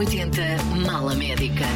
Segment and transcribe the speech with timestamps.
[0.00, 1.66] M80 Mala Médica.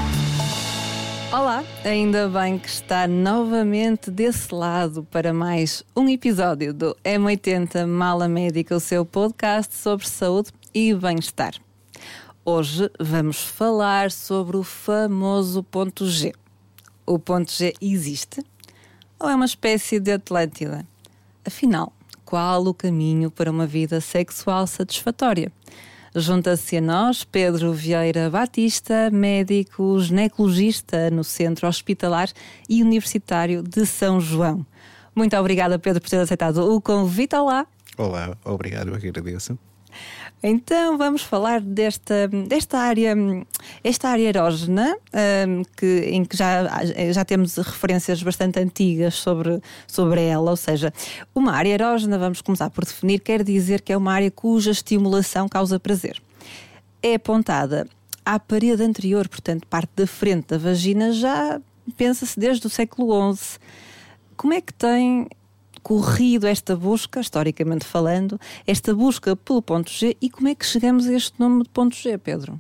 [1.30, 8.26] Olá, ainda bem que está novamente desse lado para mais um episódio do M80 Mala
[8.26, 11.52] Médica, o seu podcast sobre saúde e bem-estar.
[12.42, 16.32] Hoje vamos falar sobre o famoso ponto G.
[17.04, 18.42] O ponto G existe?
[19.20, 20.86] Ou é uma espécie de Atlântida?
[21.44, 21.92] Afinal,
[22.24, 25.52] qual o caminho para uma vida sexual satisfatória?
[26.16, 32.28] Junta-se a nós Pedro Vieira Batista, médico ginecologista no Centro Hospitalar
[32.68, 34.64] e Universitário de São João.
[35.12, 37.34] Muito obrigada, Pedro, por ter aceitado o convite.
[37.34, 37.66] Olá.
[37.98, 39.58] Olá, obrigado, eu agradeço.
[40.42, 43.14] Então vamos falar desta, desta área,
[43.82, 44.94] esta área erógena,
[45.48, 46.64] um, que, em que já,
[47.12, 50.92] já temos referências bastante antigas sobre, sobre ela, ou seja,
[51.34, 55.48] uma área erógena, vamos começar por definir, quer dizer que é uma área cuja estimulação
[55.48, 56.20] causa prazer.
[57.02, 57.88] É apontada
[58.24, 61.60] à parede anterior, portanto, parte da frente da vagina, já
[61.96, 63.58] pensa-se desde o século XI.
[64.36, 65.26] Como é que tem
[65.84, 71.06] corrido esta busca, historicamente falando, esta busca pelo ponto G e como é que chegamos
[71.06, 72.58] a este nome de ponto G, Pedro?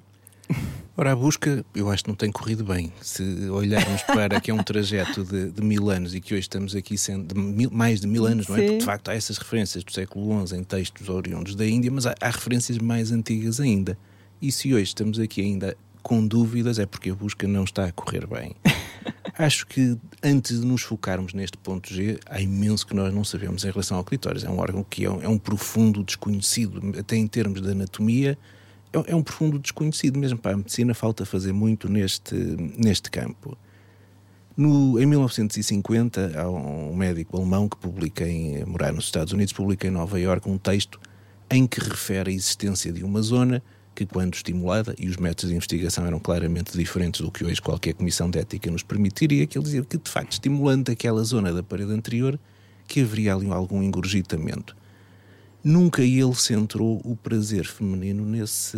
[0.94, 2.92] Ora, a busca eu acho que não tem corrido bem.
[3.00, 6.76] Se olharmos para que é um trajeto de, de mil anos e que hoje estamos
[6.76, 8.52] aqui sendo de mil, mais de mil anos, Sim.
[8.52, 8.62] não é?
[8.62, 12.06] Porque de facto há essas referências do século XI em textos oriundos da Índia, mas
[12.06, 13.98] há, há referências mais antigas ainda.
[14.40, 17.92] E se hoje estamos aqui ainda com dúvidas, é porque a busca não está a
[17.92, 18.54] correr bem.
[19.36, 23.64] Acho que antes de nos focarmos neste ponto G, há imenso que nós não sabemos
[23.64, 24.44] em relação ao clitóris.
[24.44, 28.38] É um órgão que é um, é um profundo desconhecido, até em termos de anatomia,
[28.92, 30.20] é, é, um profundo desconhecido.
[30.20, 32.34] Mesmo para a medicina, falta fazer muito neste,
[32.78, 33.58] neste campo.
[34.56, 39.88] No, em 1950, há um médico alemão que publica em morar nos Estados Unidos, publica
[39.88, 41.00] em Nova Iorque um texto
[41.50, 43.60] em que refere a existência de uma zona
[43.94, 47.94] que, quando estimulada, e os métodos de investigação eram claramente diferentes do que hoje qualquer
[47.94, 51.62] comissão de ética nos permitiria, que ele dizia que, de facto, estimulando aquela zona da
[51.62, 52.38] parede anterior,
[52.86, 54.76] que haveria ali algum engorgitamento.
[55.62, 58.76] Nunca ele centrou o prazer feminino nesse,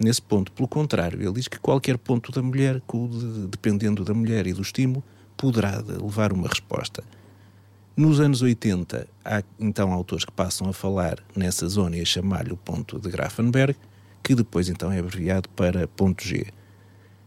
[0.00, 0.50] nesse ponto.
[0.52, 2.80] Pelo contrário, ele diz que qualquer ponto da mulher,
[3.50, 5.04] dependendo da mulher e do estímulo,
[5.36, 7.04] poderá levar uma resposta.
[7.96, 12.52] Nos anos 80, há então autores que passam a falar nessa zona e a chamar-lhe
[12.52, 13.76] o ponto de Grafenberg,
[14.24, 16.46] que depois então é abreviado para ponto G.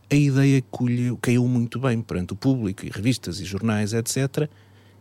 [0.10, 4.50] A ideia colheu, caiu muito bem perante o público e revistas e jornais, etc.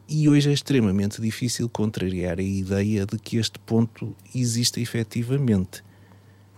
[0.07, 5.83] E hoje é extremamente difícil contrariar a ideia de que este ponto exista efetivamente.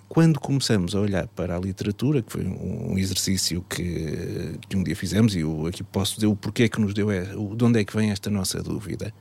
[0.08, 4.96] Quando começamos a olhar para a literatura, que foi um exercício que, que um dia
[4.96, 7.84] fizemos, e eu aqui posso dizer o porquê que nos deu, é, de onde é
[7.84, 9.12] que vem esta nossa dúvida.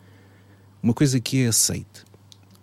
[0.82, 2.06] Uma coisa que é aceite,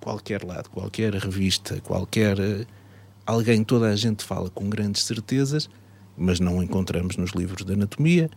[0.01, 2.67] qualquer lado, qualquer revista, qualquer
[3.27, 5.69] alguém, toda a gente fala com grandes certezas,
[6.17, 8.31] mas não encontramos nos livros de anatomia.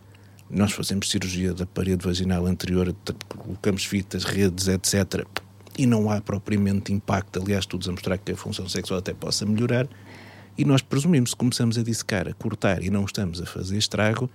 [0.50, 2.94] Nós fazemos cirurgia da parede vaginal anterior,
[3.28, 5.26] colocamos fitas, redes, etc.
[5.76, 7.40] E não há propriamente impacto.
[7.40, 9.86] Aliás, estudos a mostrar que a função sexual até possa melhorar.
[10.56, 14.28] E nós presumimos, se começamos a dissecar, a cortar e não estamos a fazer estrago,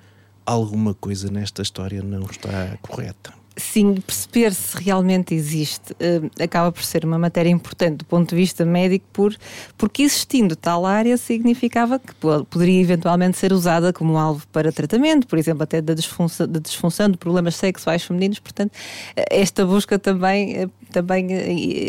[0.46, 6.84] alguma coisa nesta história não está correta sim, perceber se realmente existe uh, acaba por
[6.84, 9.36] ser uma matéria importante do ponto de vista médico, por,
[9.78, 12.14] porque existindo tal área significava que
[12.50, 17.10] poderia eventualmente ser usada como alvo para tratamento, por exemplo, até da disfunção, da disfunção
[17.10, 18.40] de problemas sexuais femininos.
[18.40, 18.72] Portanto,
[19.16, 21.28] esta busca também, eh, também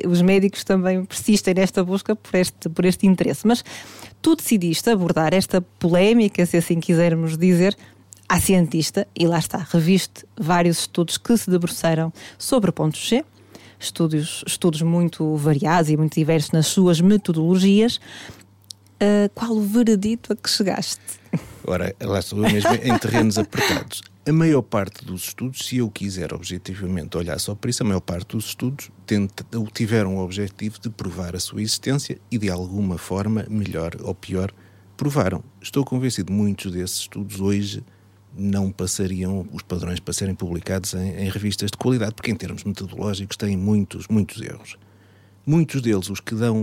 [0.07, 3.47] os médicos também persistem nesta busca por este, por este interesse.
[3.47, 3.65] Mas
[4.21, 7.77] tu decidiste abordar esta polémica, se assim quisermos dizer,
[8.29, 13.25] à cientista, e lá está, reviste vários estudos que se debruçaram sobre o ponto G,
[13.79, 18.01] estudos, estudos muito variados e muito diversos nas suas metodologias.
[18.95, 21.01] Uh, qual o veredito a que chegaste?
[21.67, 24.03] Ora, lá estou eu mesmo em terrenos apertados.
[24.27, 28.01] A maior parte dos estudos, se eu quiser objetivamente olhar só para isso, a maior
[28.01, 28.91] parte dos estudos
[29.75, 34.51] tiveram o objetivo de provar a sua existência e, de alguma forma, melhor ou pior,
[34.97, 35.45] provaram.
[35.61, 37.85] Estou convencido que muitos desses estudos hoje
[38.37, 42.65] não passariam os padrões para serem publicados em, em, revistas de qualidade, porque em termos
[42.65, 44.77] metodológicos têm muitos, muitos erros.
[45.47, 46.57] Muitos deles, os que dão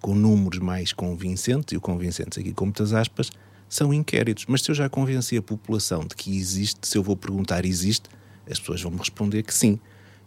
[0.00, 3.30] com números mais convincentes, e o convincentes aqui com muitas aspas,
[3.68, 4.46] são inquéritos.
[4.48, 8.08] Mas se eu já convenci a população de que existe, se eu vou perguntar existe,
[8.48, 9.80] as pessoas vão me responder que sim.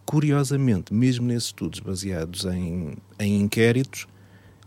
[0.05, 4.05] Curiosamente, mesmo nesses estudos baseados em, em inquéritos,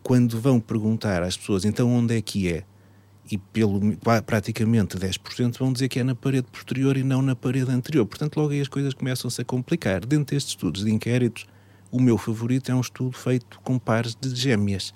[0.03, 2.65] quando vão perguntar às pessoas então onde é que é,
[3.33, 3.81] e pelo
[4.27, 8.05] praticamente 10% vão dizer que é na parede posterior e não na parede anterior.
[8.05, 10.05] Portanto, logo aí as coisas começam-se a complicar.
[10.05, 11.47] Dentro destes estudos de inquéritos,
[11.91, 14.93] o meu favorito é um estudo feito com pares de gêmeas,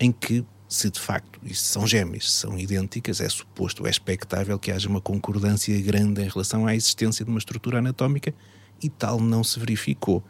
[0.00, 4.72] em que se de facto isso são gêmeas, são idênticas, é suposto, é expectável que
[4.72, 8.34] haja uma concordância grande em relação à existência de uma estrutura anatómica
[8.82, 10.24] e tal não se verificou.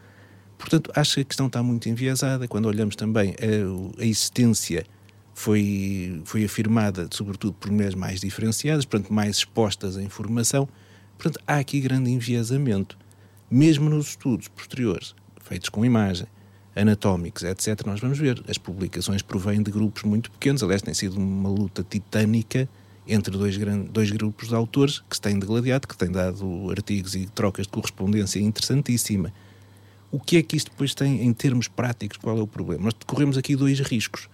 [0.59, 2.47] Portanto, acho que a questão está muito enviesada.
[2.47, 4.85] Quando olhamos também a, a existência
[5.33, 10.67] foi, foi afirmada, sobretudo por mulheres mais diferenciadas, portanto, mais expostas à informação.
[11.17, 12.97] Portanto, há aqui grande enviesamento.
[13.49, 16.27] Mesmo nos estudos posteriores, feitos com imagem,
[16.75, 18.43] anatómicos, etc., nós vamos ver.
[18.47, 20.63] As publicações provêm de grupos muito pequenos.
[20.63, 22.67] Aliás, tem sido uma luta titânica
[23.07, 23.57] entre dois,
[23.89, 27.71] dois grupos de autores que se têm degladiado, que têm dado artigos e trocas de
[27.71, 29.33] correspondência interessantíssima.
[30.11, 32.17] O que é que isto depois tem em termos práticos?
[32.17, 32.85] Qual é o problema?
[32.85, 34.29] Nós corremos aqui dois riscos.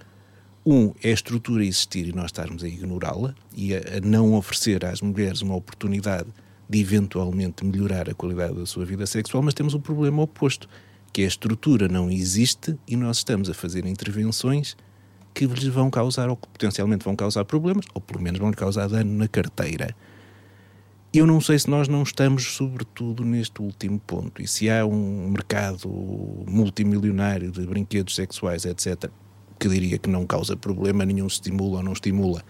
[0.70, 4.84] Um é a estrutura existir e nós estarmos a ignorá-la e a, a, não oferecer
[4.84, 6.28] às mulheres uma oportunidade
[6.70, 10.68] de eventualmente melhorar a qualidade da sua vida sexual, mas temos o um problema oposto,
[11.14, 14.76] que a estrutura não existe e nós estamos a fazer intervenções
[15.34, 18.90] que lhes vão causar, ou que potencialmente vão causar problemas, ou pelo menos vão causar
[18.90, 19.96] dano na carteira.
[21.14, 24.42] Eu não sei se nós não estamos, sobretudo, neste último ponto.
[24.42, 25.88] E se há um mercado
[26.46, 29.10] multimilionário de brinquedos sexuais, etc.,
[29.60, 32.44] que diria que não causa problema nenhum, estimula ou não estimula,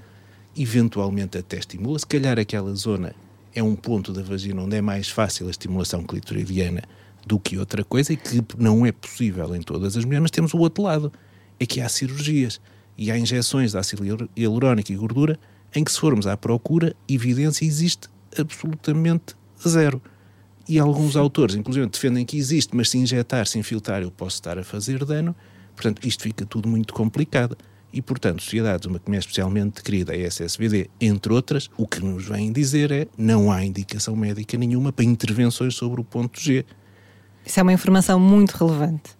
[0.56, 2.00] eventualmente até estimula.
[2.00, 3.14] Se calhar aquela zona
[3.54, 6.84] é um ponto da vagina onde é mais fácil a estimulação clitoridiana
[7.26, 10.54] do que outra coisa e que não é possível em todas as mulheres, mas temos
[10.54, 11.12] o outro lado,
[11.60, 12.62] é que há cirurgias
[12.98, 15.40] e há injeções de ácido hialurónico e gordura
[15.76, 19.36] em que se formos à procura, evidência existe absolutamente
[19.68, 20.02] zero.
[20.68, 24.58] E alguns autores, inclusive, defendem que existe, mas se injetar, se infiltrar, eu posso estar
[24.58, 25.36] a fazer dano.
[25.78, 27.58] Portanto, isto fica tudo muito complicado.
[27.94, 32.02] E, portanto, sociedades, uma que me é especialmente querida, a SSVD, entre outras, o que
[32.02, 36.66] nos vem dizer é não há indicação médica nenhuma para intervenções sobre o ponto G.
[37.46, 39.18] Isso é uma informação muito relevante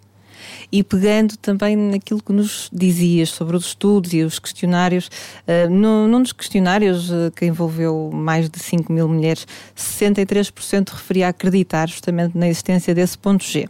[0.72, 5.10] e pegando também naquilo que nos dizias sobre os estudos e os questionários,
[5.48, 11.30] uh, num dos questionários uh, que envolveu mais de 5 mil mulheres, 63% referia a
[11.30, 13.70] acreditar justamente na existência desse ponto G.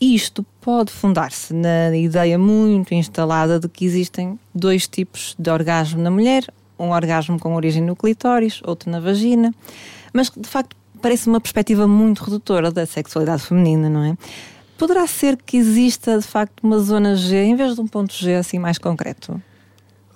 [0.00, 6.10] Isto pode fundar-se na ideia muito instalada de que existem dois tipos de orgasmo na
[6.10, 6.42] mulher,
[6.78, 9.54] um orgasmo com origem no clitóris, outro na vagina,
[10.10, 14.16] mas de facto parece uma perspectiva muito redutora da sexualidade feminina, não é?
[14.78, 18.34] Poderá ser que exista de facto uma zona G em vez de um ponto G
[18.34, 19.40] assim mais concreto?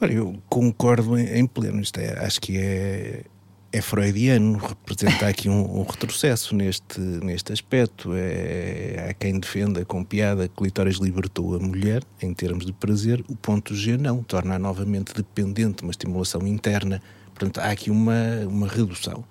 [0.00, 1.78] Olha, eu concordo em, pleno.
[1.82, 3.24] Isto é, acho que é,
[3.70, 8.12] é freudiano, representa aqui um, um, retrocesso neste, neste aspecto.
[8.14, 13.22] É, há quem defenda com piada que clitóris libertou a mulher em termos de prazer,
[13.28, 17.02] o ponto G não, torna-a novamente dependente de uma estimulação interna.
[17.34, 19.22] Portanto, há aqui uma, uma redução.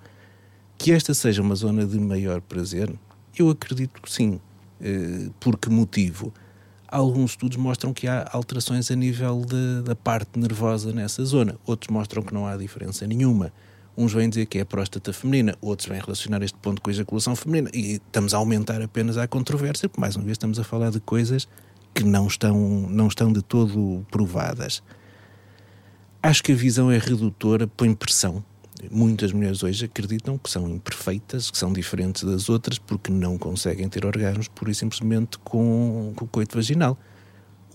[0.76, 2.92] Que esta seja uma zona de maior prazer,
[3.36, 4.40] eu acredito que sim.
[4.80, 6.32] Eh, por que motivo?
[6.86, 11.92] Alguns estudos mostram que há alterações a nível de, da parte nervosa nessa zona, outros
[11.92, 13.52] mostram que não há diferença nenhuma.
[14.00, 16.92] Uns vêm dizer que é a próstata feminina, outros vêm relacionar este ponto com a
[16.92, 20.64] ejaculação feminina, e estamos a aumentar apenas a controvérsia, porque mais uma vez estamos a
[20.64, 21.48] falar de coisas
[21.92, 22.56] que não estão,
[22.88, 24.82] não estão de todo provadas.
[26.22, 28.44] Acho que a visão é redutora, põe pressão
[28.90, 33.88] Muitas mulheres hoje acreditam que são imperfeitas, que são diferentes das outras, porque não conseguem
[33.88, 36.96] ter orgasmos pura e simplesmente com, com o coito vaginal.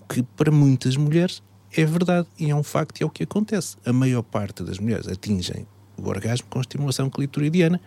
[0.01, 1.43] O que para muitas mulheres
[1.75, 3.75] é verdade e é um facto e é o que acontece.
[3.85, 7.79] A maior parte das mulheres atingem o orgasmo com estimulação clitoridiana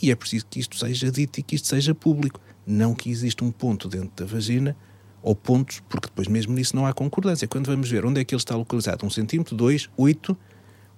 [0.00, 2.40] e é preciso que isto seja dito e que isto seja público.
[2.66, 4.76] Não que exista um ponto dentro da vagina
[5.22, 7.48] ou pontos, porque depois mesmo nisso não há concordância.
[7.48, 10.36] Quando vamos ver onde é que ele está localizado, um centímetro, dois, oito,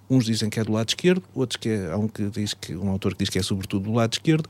[0.09, 2.75] Uns dizem que é do lado esquerdo, outros que é, há um que diz que
[2.75, 4.49] um autor que diz que é sobretudo do lado esquerdo,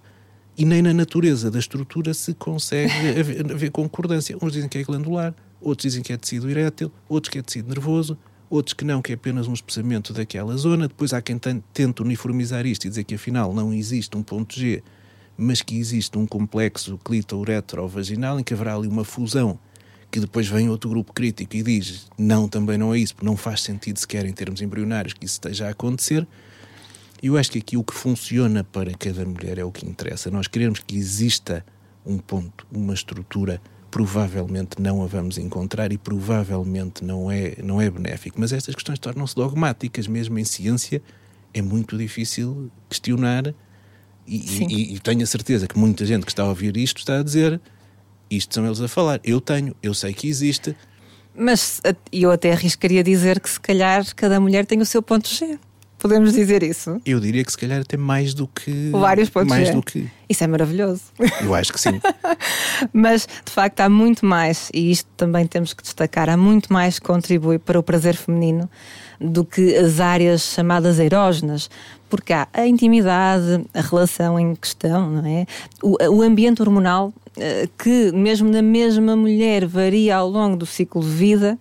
[0.56, 4.38] e nem na natureza da estrutura se consegue haver, haver concordância.
[4.42, 7.70] Uns dizem que é glandular, outros dizem que é tecido erétil, outros que é tecido
[7.70, 8.18] nervoso,
[8.50, 10.88] outros que não, que é apenas um espessamento daquela zona.
[10.88, 14.84] Depois há quem tente uniformizar isto e dizer que afinal não existe um ponto G,
[15.38, 19.60] mas que existe um complexo clito-uretro-vaginal em que haverá ali uma fusão
[20.10, 23.36] que depois vem outro grupo crítico e diz não, também não é isso, porque não
[23.36, 26.25] faz sentido sequer em termos embrionários que isso esteja a acontecer.
[27.22, 30.30] Eu acho que aqui o que funciona para cada mulher é o que interessa.
[30.30, 31.66] Nós queremos que exista
[32.06, 37.89] um ponto, uma estrutura, provavelmente não a vamos encontrar e provavelmente não é, não é
[37.89, 38.39] benéfico.
[38.39, 41.01] Mas estas questões tornam-se dogmáticas, mesmo em ciência
[41.53, 43.53] é muito difícil questionar
[44.27, 47.20] e, e, e tenho a certeza que muita gente que está a ouvir isto está
[47.20, 47.62] a dizer
[48.29, 49.20] isto são eles a falar.
[49.24, 50.75] Eu tenho, eu sei que existe.
[51.36, 55.60] Mas eu até arriscaria dizer que se calhar cada mulher tem o seu ponto G.
[56.00, 57.01] Podemos dizer isso?
[57.06, 58.92] Eu diria que se calhar até mais do que.
[58.92, 59.74] Vários pontos mais G.
[59.74, 60.08] do que.
[60.30, 61.01] Isso é maravilhoso.
[61.42, 62.00] Eu acho que sim.
[62.94, 67.00] Mas, de facto, há muito mais, e isto também temos que destacar, há muito mais
[67.00, 68.70] que contribui para o prazer feminino
[69.20, 71.70] do que as áreas chamadas erógenas,
[72.10, 75.46] porque há a intimidade, a relação em questão, não é?
[75.82, 81.01] O, o ambiente hormonal, eh, que mesmo na mesma mulher varia ao longo do ciclo
[81.01, 81.58] de vida.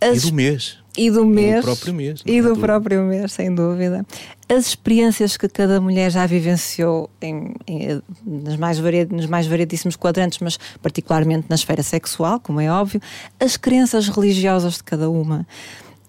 [0.00, 0.24] As...
[0.24, 0.79] E do mês.
[0.96, 1.56] E do mês.
[1.56, 2.22] do próprio mês.
[2.26, 4.04] E é do próprio mês, sem dúvida.
[4.48, 9.96] As experiências que cada mulher já vivenciou em, em, nas mais varied, nos mais variedíssimos
[9.96, 13.00] quadrantes, mas particularmente na esfera sexual, como é óbvio,
[13.38, 15.46] as crenças religiosas de cada uma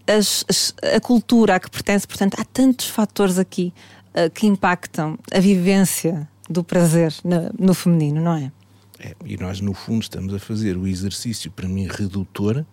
[0.08, 2.08] as, as, a cultura a que pertence.
[2.08, 3.74] Portanto, há tantos fatores aqui
[4.10, 8.52] uh, que impactam a vivência do prazer no, no feminino, não é?
[9.00, 9.16] é?
[9.26, 12.66] E nós, no fundo, estamos a fazer o exercício, para mim, redutor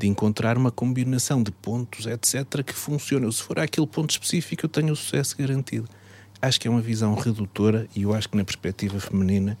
[0.00, 3.30] de encontrar uma combinação de pontos, etc., que funciona.
[3.30, 5.86] Se for aquele ponto específico, eu tenho o sucesso garantido.
[6.40, 9.58] Acho que é uma visão redutora e eu acho que, na perspectiva feminina,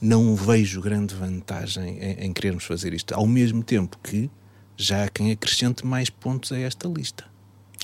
[0.00, 3.14] não vejo grande vantagem em, em querermos fazer isto.
[3.14, 4.28] Ao mesmo tempo que
[4.76, 7.24] já há quem acrescente mais pontos a esta lista.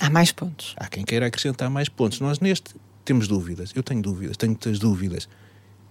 [0.01, 0.75] Há mais pontos.
[0.75, 2.19] Há quem queira acrescentar mais pontos.
[2.19, 3.71] Nós neste temos dúvidas.
[3.73, 5.29] Eu tenho dúvidas, tenho muitas dúvidas.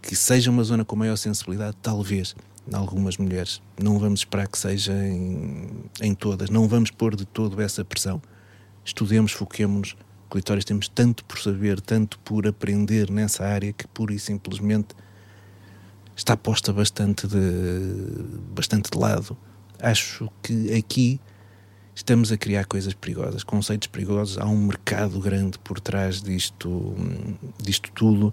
[0.03, 2.37] Que seja uma zona com maior sensibilidade, talvez,
[2.73, 3.63] algumas mulheres.
[3.81, 5.69] Não vamos esperar que seja em,
[6.01, 6.51] em todas.
[6.51, 8.21] Não vamos pôr de todo essa pressão.
[8.85, 9.97] Estudemos, foquemos-nos.
[10.31, 14.95] Clitóris temos tanto por saber, tanto por aprender nessa área que pura e simplesmente
[16.17, 17.39] está posta bastante de,
[18.55, 19.37] bastante de lado
[19.83, 21.21] acho que aqui
[21.95, 24.39] estamos a criar coisas perigosas, conceitos perigosos.
[24.39, 26.95] Há um mercado grande por trás disto,
[27.61, 28.33] disto tudo,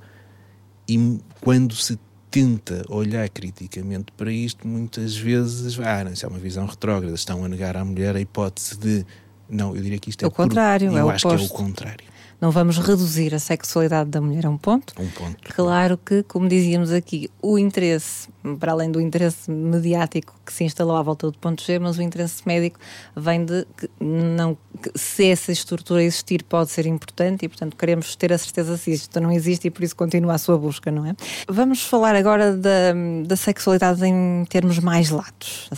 [0.88, 6.40] e quando se tenta olhar criticamente para isto, muitas vezes, ah, não, isso é uma
[6.40, 9.06] visão retrógrada, estão a negar à mulher a hipótese de.
[9.50, 11.48] Não, eu diria que isto é, é o contrário, por, é eu o acho oposto.
[11.48, 12.06] que é o contrário.
[12.42, 14.94] Não vamos reduzir a sexualidade da mulher a um ponto.
[14.98, 15.54] Um ponto.
[15.54, 20.96] Claro que, como dizíamos aqui, o interesse, para além do interesse mediático que se instalou
[20.96, 22.80] à volta do ponto G, mas o interesse médico
[23.14, 28.16] vem de que não que se essa estrutura existir pode ser importante e, portanto, queremos
[28.16, 31.06] ter a certeza se isto não existe e por isso continua a sua busca, não
[31.06, 31.16] é?
[31.46, 32.94] Vamos falar agora da,
[33.26, 35.70] da sexualidade em termos mais latos.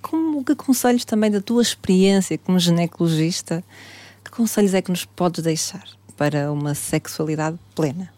[0.00, 3.64] Como que conselhos também da tua experiência como ginecologista,
[4.24, 5.84] que conselhos é que nos podes deixar?
[6.16, 8.12] Para uma sexualidade plena?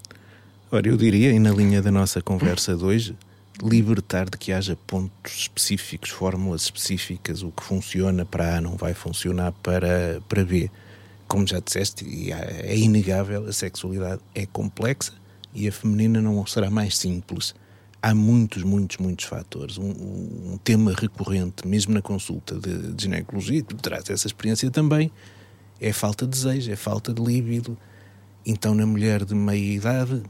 [0.70, 3.16] Ora, eu diria, e na linha da nossa conversa de hoje,
[3.62, 8.92] libertar de que haja pontos específicos, fórmulas específicas, o que funciona para A não vai
[8.92, 10.70] funcionar para, para B.
[11.26, 15.12] Como já disseste, e é inegável, a sexualidade é complexa
[15.54, 17.54] e a feminina não será mais simples.
[18.02, 19.78] Há muitos, muitos, muitos fatores.
[19.78, 19.90] Um,
[20.52, 25.10] um tema recorrente, mesmo na consulta de, de ginecologia, tu traz essa experiência também,
[25.80, 27.76] é falta de desejo, é falta de líbido.
[28.44, 30.22] Então, na mulher de meia idade,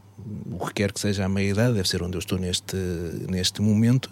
[0.50, 2.76] o que quer que seja a meia idade, deve ser onde eu estou neste,
[3.28, 4.10] neste momento,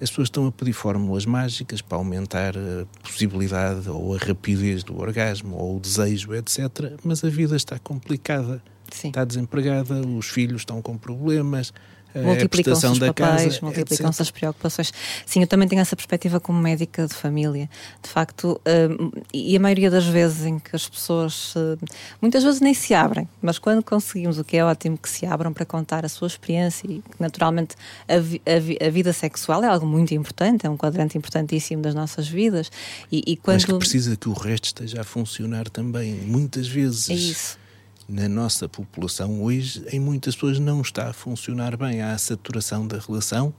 [0.00, 4.98] as pessoas estão a pedir fórmulas mágicas para aumentar a possibilidade ou a rapidez do
[4.98, 6.92] orgasmo ou o desejo, etc.
[7.02, 8.62] Mas a vida está complicada.
[8.90, 9.08] Sim.
[9.08, 11.72] Está desempregada, os filhos estão com problemas,
[12.14, 14.92] multiplicam-se os papéis, multiplicam-se as preocupações.
[15.26, 17.68] Sim, eu também tenho essa perspectiva como médica de família.
[18.02, 21.78] De facto, uh, e a maioria das vezes em que as pessoas, uh,
[22.20, 25.52] muitas vezes nem se abrem, mas quando conseguimos, o que é ótimo, que se abram
[25.52, 27.74] para contar a sua experiência e naturalmente
[28.08, 31.82] a, vi, a, vi, a vida sexual é algo muito importante, é um quadrante importantíssimo
[31.82, 32.70] das nossas vidas.
[33.10, 33.56] E, e quando...
[33.56, 37.10] Mas que precisa que o resto esteja a funcionar também, muitas vezes.
[37.10, 37.63] É isso
[38.08, 42.02] na nossa população hoje, em muitas pessoas, não está a funcionar bem.
[42.02, 43.54] Há a saturação da relação,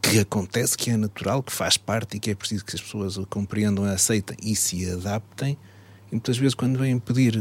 [0.00, 3.16] que acontece, que é natural, que faz parte e que é preciso que as pessoas
[3.16, 5.56] o compreendam, aceitem e se adaptem.
[6.08, 7.34] E muitas vezes, quando vêm pedir,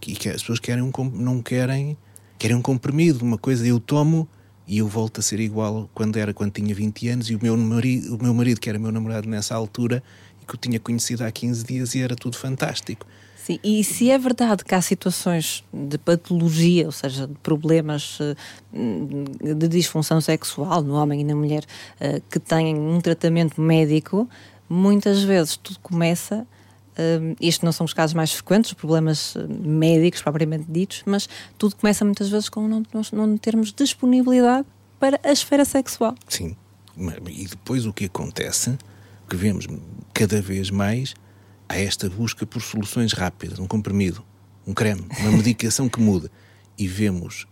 [0.00, 1.96] que as pessoas querem um, não querem,
[2.38, 4.28] querem um comprimido, uma coisa eu tomo
[4.66, 7.56] e eu volto a ser igual quando era quando tinha 20 anos e o meu
[7.56, 10.02] marido, o meu marido que era meu namorado nessa altura
[10.42, 13.06] e que eu tinha conhecido há 15 dias e era tudo fantástico.
[13.48, 19.54] Sim, e se é verdade que há situações de patologia, ou seja, de problemas eh,
[19.54, 21.64] de disfunção sexual no homem e na mulher
[21.98, 24.28] eh, que têm um tratamento médico,
[24.68, 26.46] muitas vezes tudo começa.
[26.92, 32.04] Uh, isto não são os casos mais frequentes, problemas médicos propriamente ditos, mas tudo começa
[32.04, 34.66] muitas vezes com não, não termos disponibilidade
[34.98, 36.14] para a esfera sexual.
[36.28, 36.56] Sim,
[37.30, 38.76] e depois o que acontece,
[39.26, 39.68] que vemos
[40.12, 41.14] cada vez mais,
[41.68, 44.24] há esta busca por soluções rápidas, um comprimido,
[44.66, 46.30] um creme, uma medicação que muda.
[46.78, 47.46] E vemos,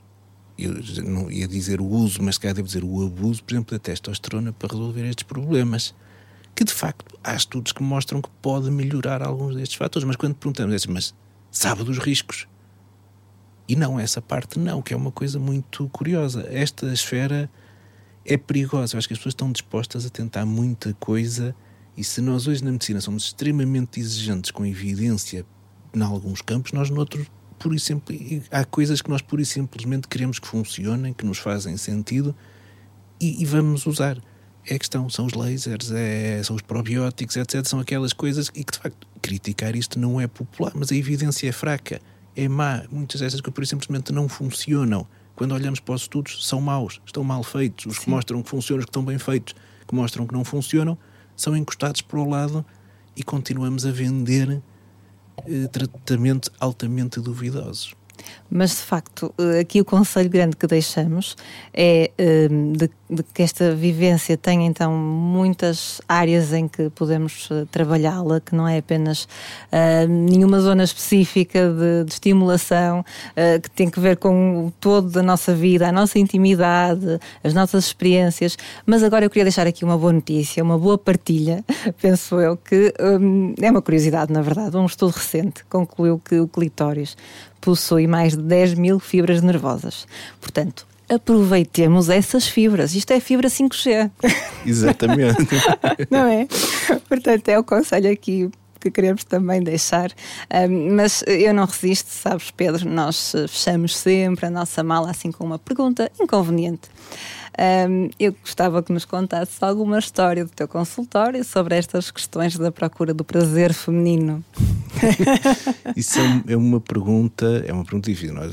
[0.59, 0.73] eu
[1.05, 4.53] não ia dizer o uso, mas cá devo dizer o abuso, por exemplo, da testosterona
[4.53, 5.95] para resolver estes problemas.
[6.55, 10.35] Que de facto há estudos que mostram que pode melhorar alguns destes fatores, mas quando
[10.35, 11.15] perguntamos, mas
[11.51, 12.49] sabe dos riscos?
[13.69, 16.47] E não, essa parte não, que é uma coisa muito curiosa.
[16.51, 17.51] Esta esfera
[18.25, 18.95] é perigosa.
[18.95, 21.55] Eu acho que as pessoas estão dispostas a tentar muita coisa.
[21.97, 25.47] E se nós hoje na medicina somos extremamente exigentes com evidência
[25.95, 27.27] em alguns campos, nós noutros,
[27.59, 31.39] por e simples, há coisas que nós pura e simplesmente queremos que funcionem, que nos
[31.39, 32.35] fazem sentido
[33.21, 34.19] e, e vamos usar.
[34.69, 37.65] É a questão, são os lasers, é, são os probióticos, etc.
[37.65, 41.49] São aquelas coisas e que de facto criticar isto não é popular, mas a evidência
[41.49, 42.01] é fraca
[42.37, 42.85] é má.
[42.91, 45.07] Muitas dessas coisas simplesmente não funcionam.
[45.35, 47.87] Quando olhamos para os estudos, são maus, estão mal feitos.
[47.87, 48.05] Os Sim.
[48.05, 49.55] que mostram que funcionam, os que estão bem feitos,
[49.87, 50.99] que mostram que não funcionam,
[51.37, 52.65] são encostados para o lado
[53.17, 54.63] e continuamos a vender
[55.47, 57.95] eh, tratamentos altamente duvidosos.
[58.51, 61.37] Mas de facto, eh, aqui o conselho grande que deixamos
[61.75, 67.67] é eh, de, de, que esta vivência tem então muitas áreas em que podemos eh,
[67.71, 73.91] trabalhá-la, que não é apenas uh, nenhuma zona específica de, de estimulação, uh, que tem
[73.91, 78.57] que ver com o todo da nossa vida, a nossa intimidade, as nossas experiências.
[78.85, 81.65] Mas agora eu queria deixar aqui uma boa notícia, uma boa partilha,
[82.01, 84.77] penso eu, que um, é uma curiosidade, na verdade.
[84.77, 87.17] Um estudo recente concluiu que o clitóris
[87.67, 90.07] possui mais de 10 mil fibras nervosas.
[90.41, 92.95] Portanto, aproveitemos essas fibras.
[92.95, 94.09] Isto é fibra 5G.
[94.65, 95.49] Exatamente.
[96.09, 96.47] Não é?
[97.09, 100.13] Portanto, é o conselho aqui que queremos também deixar.
[100.71, 105.45] Um, mas eu não resisto, sabes, Pedro, nós fechamos sempre a nossa mala assim com
[105.45, 106.89] uma pergunta inconveniente.
[107.89, 112.71] Um, eu gostava que nos contasses alguma história do teu consultório sobre estas questões da
[112.71, 114.45] procura do prazer feminino.
[115.97, 118.35] Isso é, é uma pergunta, é uma pergunta difícil.
[118.35, 118.53] Nós,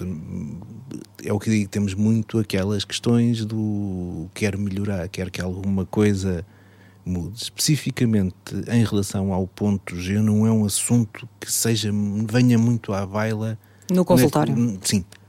[1.23, 6.45] é o que digo, temos muito aquelas questões do quer melhorar, quer que alguma coisa
[7.05, 7.41] mude.
[7.41, 8.35] Especificamente
[8.69, 11.91] em relação ao ponto G, não é um assunto que seja
[12.29, 13.57] venha muito à baila.
[13.91, 14.55] No consultório?
[14.81, 15.22] sim uh,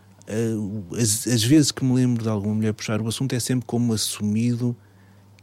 [0.98, 3.92] as, as, vezes que me lembro de alguma mulher puxar o assunto é sempre como
[3.92, 4.76] assumido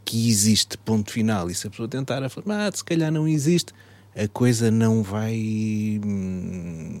[0.04, 1.50] que existe, ponto final.
[1.50, 3.72] E se a pessoa tentar afirmar, ah, se calhar não existe,
[4.16, 6.98] a coisa não vai hum,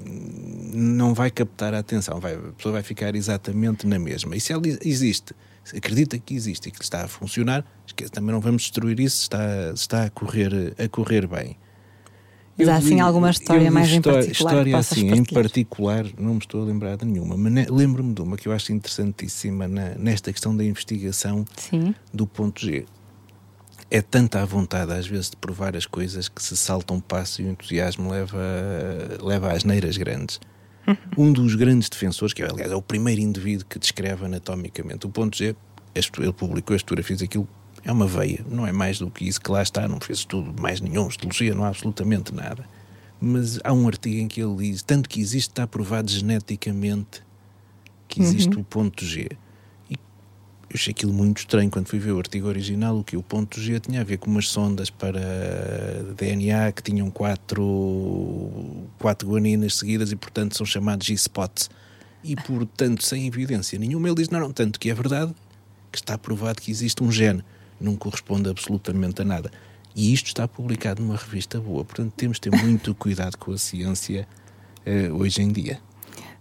[0.72, 4.34] não vai captar a atenção, vai, a pessoa vai ficar exatamente na mesma.
[4.36, 5.34] E se ela existe,
[5.76, 9.72] acredita que existe e que está a funcionar, esquece, também não vamos destruir isso, está,
[9.74, 11.56] está a, correr, a correr bem.
[12.58, 14.52] Mas há assim alguma história mais história, em particular?
[14.52, 18.36] História assim, em particular, não me estou a lembrar de nenhuma, mas lembro-me de uma
[18.36, 21.94] que eu acho interessantíssima na, nesta questão da investigação Sim.
[22.12, 22.84] do ponto G.
[23.90, 27.42] É tanta a vontade, às vezes, de provar as coisas que se saltam um passo
[27.42, 28.38] e o entusiasmo leva,
[29.20, 30.40] leva às neiras grandes.
[30.86, 31.28] Uhum.
[31.28, 35.36] Um dos grandes defensores, que aliás é o primeiro indivíduo que descreve anatomicamente o ponto
[35.36, 35.54] G,
[35.94, 37.46] ele publicou as fotografias aquilo
[37.84, 40.60] é uma veia, não é mais do que isso que lá está, não fez tudo
[40.60, 42.64] mais nenhum, histologia, não há absolutamente nada.
[43.20, 47.22] Mas há um artigo em que ele diz: tanto que existe, está provado geneticamente
[48.08, 48.62] que existe uhum.
[48.62, 49.28] o ponto G.
[49.88, 52.98] E eu achei aquilo muito estranho quando fui ver o artigo original.
[52.98, 55.20] O que o ponto G tinha a ver com umas sondas para
[56.16, 61.70] DNA que tinham quatro, quatro guaninas seguidas e, portanto, são chamados G-spots.
[62.24, 65.32] E, portanto, sem evidência nenhuma, ele diz: não, não, tanto que é verdade
[65.92, 67.44] que está provado que existe um gene
[67.80, 69.50] não corresponde absolutamente a nada.
[69.94, 71.84] E isto está publicado numa revista boa.
[71.84, 74.26] Portanto, temos de ter muito cuidado com a ciência
[74.86, 75.78] uh, hoje em dia.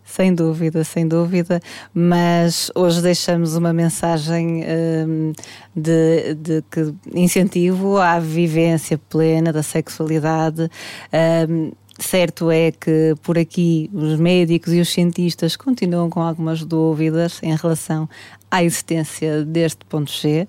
[0.03, 1.61] Sem dúvida, sem dúvida,
[1.93, 4.61] mas hoje deixamos uma mensagem
[5.07, 5.31] um,
[5.73, 10.69] de, de que incentivo à vivência plena da sexualidade.
[11.49, 17.39] Um, certo é que por aqui os médicos e os cientistas continuam com algumas dúvidas
[17.41, 18.09] em relação
[18.49, 20.45] à existência deste ponto G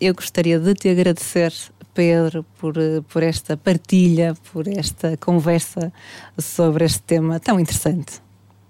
[0.00, 1.52] eu gostaria de te agradecer,
[1.94, 2.74] Pedro, por,
[3.08, 5.92] por esta partilha, por esta conversa
[6.38, 8.20] sobre este tema tão interessante.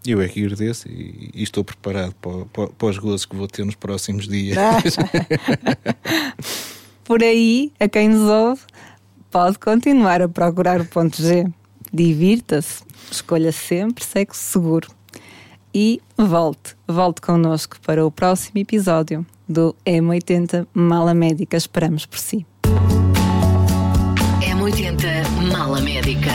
[0.05, 3.47] Eu é que agradeço e, e estou preparado para, para, para, os gozos que vou
[3.47, 4.59] ter nos próximos dias.
[7.05, 8.63] Por aí, a quem nos ouve,
[9.31, 11.47] pode continuar a procurar o ponto G.
[11.93, 14.89] Divirta-se, escolha sempre sexo seguro.
[15.73, 21.57] E volte, volte connosco para o próximo episódio do M80 Mala Médica.
[21.57, 22.47] Esperamos por si.
[24.41, 26.31] M80 Mala Médica.